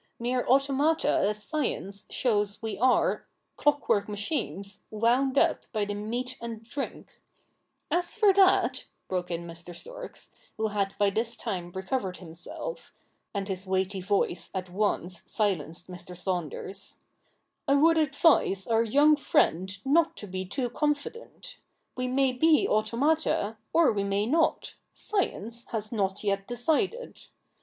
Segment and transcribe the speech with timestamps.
[0.17, 7.21] Mere automata as science shows we are— clockwork machines, wound up by meat and drink'
[7.91, 9.75] 'As for that,' broke in Mr.
[9.75, 12.95] Storks, who had by this time recovered himself—
[13.35, 16.17] and his weighty voice at once silenced Mr.
[16.17, 16.95] Saunders,'
[17.67, 21.59] I would advise our young friend not to be too confident.
[21.95, 24.73] We may be automata, or we may not.
[24.93, 27.21] Science has not yet decided.